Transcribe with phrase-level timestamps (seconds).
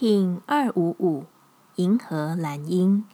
[0.00, 1.24] King 二五五，
[1.76, 3.04] 银河蓝鹰。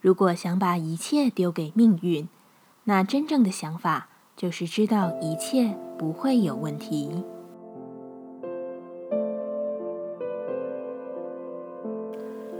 [0.00, 2.28] 如果想把一切丢给命运，
[2.82, 7.22] 那真正的想法就是知道一切不会有问题。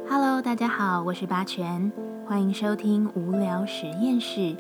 [0.09, 1.91] Hello，大家好，我是八全，
[2.29, 4.57] 欢迎收听无聊实验室，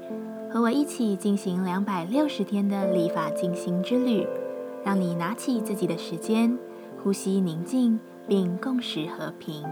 [0.50, 4.26] 和我一起进行两百六十天的立法进行之旅，
[4.84, 6.58] 让你拿起自己的时间，
[7.00, 9.62] 呼吸宁静，并共识和平。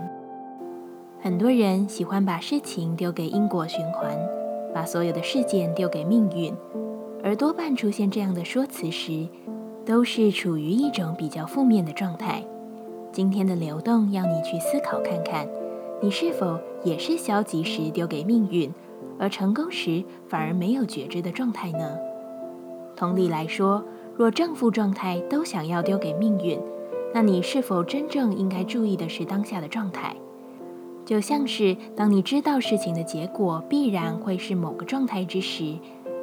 [1.20, 4.16] 很多人喜欢把事情丢给因果循环，
[4.74, 6.54] 把所有的事件丢给命运，
[7.22, 9.26] 而多半出现这样的说辞时，
[9.86, 12.42] 都是处于一种比较负面的状态。
[13.12, 15.46] 今天的流动要你去思考看看。
[16.00, 18.72] 你是否也是消极时丢给命运，
[19.20, 21.96] 而成功时反而没有觉知的状态呢？
[22.96, 23.84] 同理来说，
[24.16, 26.58] 若正负状态都想要丢给命运，
[27.14, 30.16] 那你是否真正应该注意的是当下的状态？
[31.04, 35.74] 就像是当你知道事情的结果必然会是某个状态之时，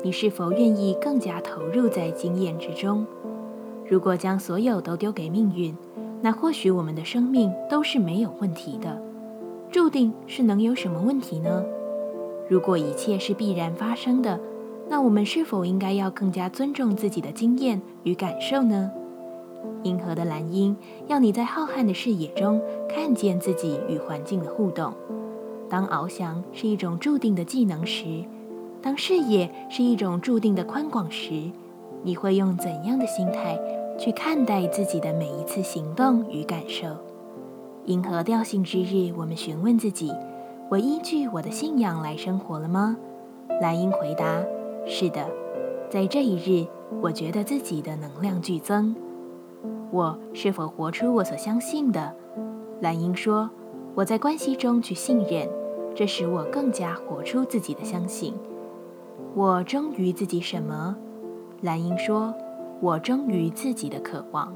[0.03, 3.05] 你是否愿意更加投入在经验之中？
[3.87, 5.75] 如果将所有都丢给命运，
[6.21, 9.01] 那或许我们的生命都是没有问题的。
[9.69, 11.63] 注定是能有什么问题呢？
[12.47, 14.39] 如果一切是必然发生的，
[14.89, 18.89] 那我们是否应该要更加尊重自己的经验与感受呢？
[19.83, 20.75] 银河的蓝鹰
[21.07, 24.93] 要你在浩瀚的视野中看见自己与环境的互动。
[25.69, 28.23] 当翱翔是一种注定的技能时，
[28.81, 31.51] 当视野是一种注定的宽广时，
[32.03, 33.59] 你会用怎样的心态
[33.97, 36.87] 去看待自己的每一次行动与感受？
[37.85, 40.11] 银河调性之日，我们询问自己：
[40.69, 42.97] 我依据我的信仰来生活了吗？
[43.61, 44.43] 蓝鹰回答：
[44.85, 45.25] 是的。
[45.89, 46.67] 在这一日，
[47.01, 48.95] 我觉得自己的能量剧增。
[49.91, 52.15] 我是否活出我所相信的？
[52.79, 53.49] 蓝英说：
[53.95, 55.49] 我在关系中去信任，
[55.95, 58.33] 这使我更加活出自己的相信。
[59.35, 60.95] 我忠于自己什么？
[61.61, 62.33] 蓝英说：
[62.79, 64.53] 我忠于自己的渴望。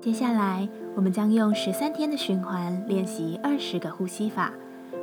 [0.00, 4.52] 接下来，我们将用十三天的循环练习二十个呼吸法。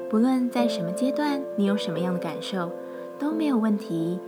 [0.09, 2.71] 不论在什么阶段，你有什么样的感受，
[3.19, 4.19] 都没有问题。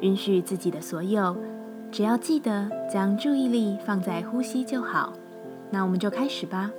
[0.00, 1.36] 允许自己的所有，
[1.90, 5.12] 只要记得将注意力放在呼吸就好。
[5.70, 6.70] 那我们就开始吧。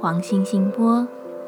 [0.00, 1.06] 黄星星波，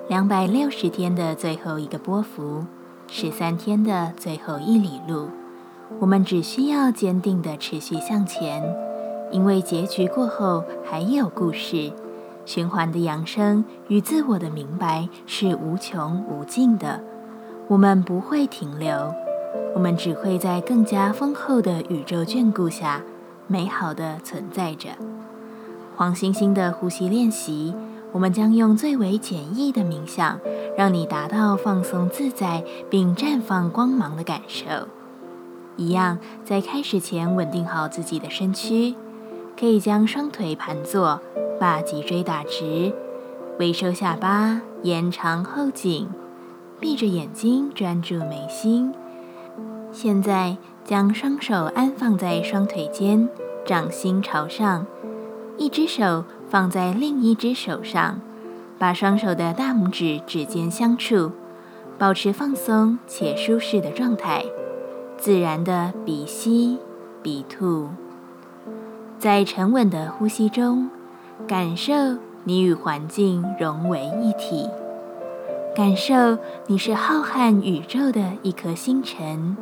[0.08, 2.64] 两百六十天的最后一个波幅，
[3.08, 5.28] 十三天的最后一里路，
[5.98, 8.62] 我们只需要坚定的持续向前。
[9.32, 11.92] 因为结局过后还有故事，
[12.44, 17.00] 循环的扬升与自我的明白是无穷无尽的。
[17.66, 19.12] 我们不会停留，
[19.74, 23.02] 我们只会在更加丰厚的宇宙眷顾下，
[23.46, 24.90] 美好的存在着。
[25.94, 27.74] 黄星星的呼吸练习，
[28.12, 30.38] 我们将用最为简易的冥想，
[30.76, 34.66] 让你达到放松自在并绽放光芒的感受。
[35.76, 38.94] 一样，在开始前稳定好自己的身躯。
[39.58, 41.18] 可以将双腿盘坐，
[41.58, 42.92] 把脊椎打直，
[43.58, 46.08] 微收下巴，延长后颈，
[46.78, 48.92] 闭着眼睛专注眉心。
[49.98, 53.30] 现在将双手安放在双腿间，
[53.64, 54.84] 掌心朝上，
[55.56, 58.20] 一只手放在另一只手上，
[58.78, 61.32] 把双手的大拇指指尖相触，
[61.96, 64.44] 保持放松且舒适的状态，
[65.16, 66.78] 自然的鼻吸
[67.22, 67.88] 鼻吐。
[69.18, 70.90] 在沉稳的呼吸中，
[71.48, 71.94] 感受
[72.44, 74.68] 你与环境融为一体，
[75.74, 76.36] 感受
[76.66, 79.56] 你是浩瀚宇宙的一颗星辰，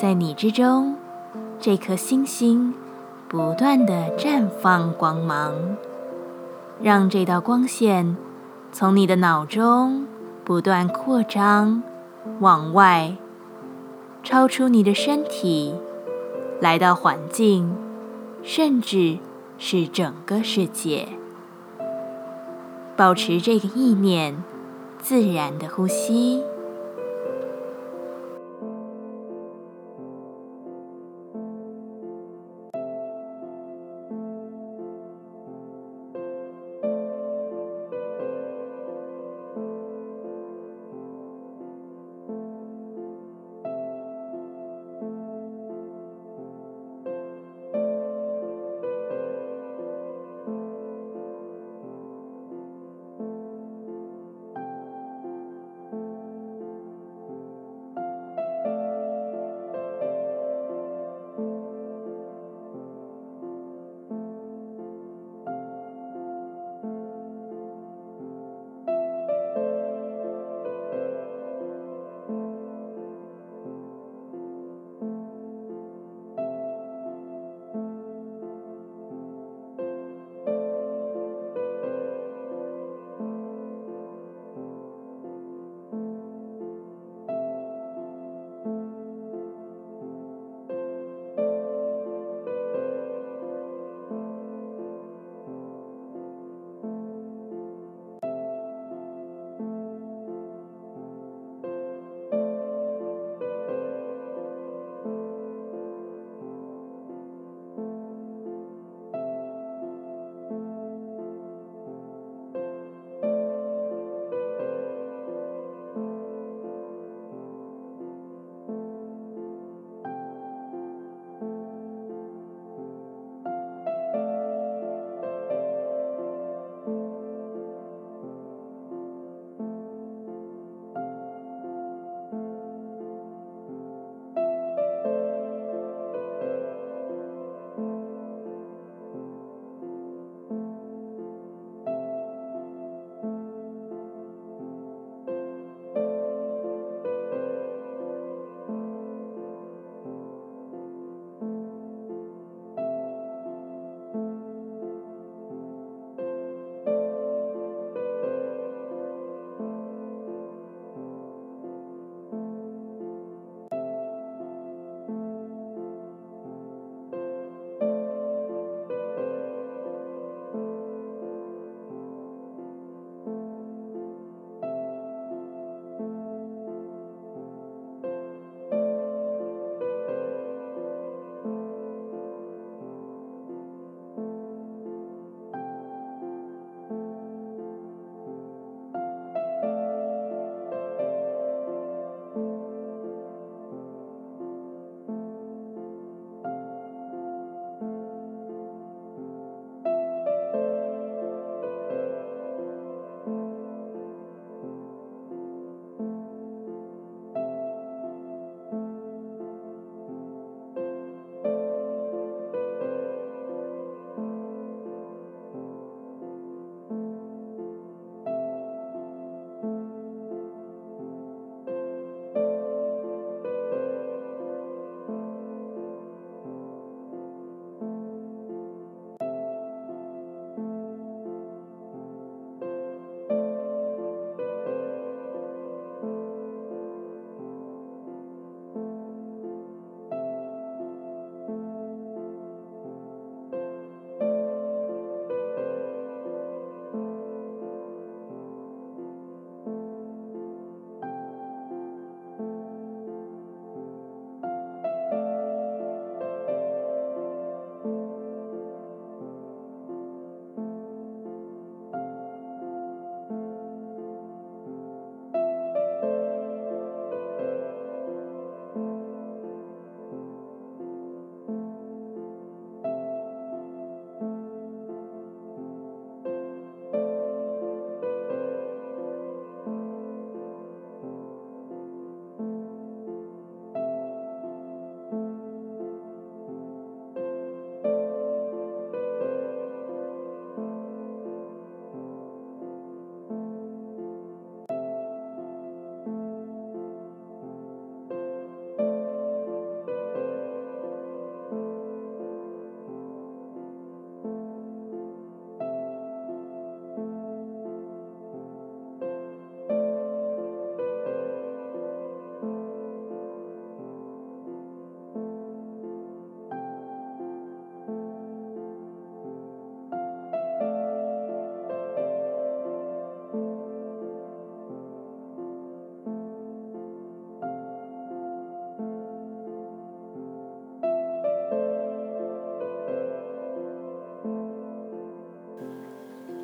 [0.00, 0.96] 在你之中，
[1.58, 2.72] 这颗星星
[3.28, 5.76] 不断的绽放光芒，
[6.80, 8.16] 让这道光线
[8.72, 10.06] 从你的脑中
[10.42, 11.82] 不断扩张，
[12.38, 13.14] 往外，
[14.22, 15.74] 超出你的身体，
[16.62, 17.76] 来到环境。
[18.42, 19.18] 甚至
[19.58, 21.08] 是整个世界，
[22.96, 24.42] 保持这个意念，
[24.98, 26.42] 自然的呼吸。